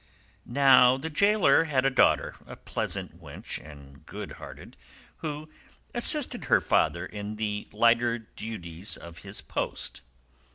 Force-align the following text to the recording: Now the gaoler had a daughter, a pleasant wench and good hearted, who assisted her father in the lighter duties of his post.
Now 0.47 0.97
the 0.97 1.11
gaoler 1.11 1.65
had 1.65 1.85
a 1.85 1.91
daughter, 1.91 2.33
a 2.47 2.55
pleasant 2.55 3.21
wench 3.21 3.63
and 3.63 4.03
good 4.07 4.31
hearted, 4.41 4.75
who 5.17 5.47
assisted 5.93 6.45
her 6.45 6.59
father 6.59 7.05
in 7.05 7.35
the 7.35 7.67
lighter 7.71 8.17
duties 8.17 8.97
of 8.97 9.19
his 9.19 9.41
post. 9.41 10.01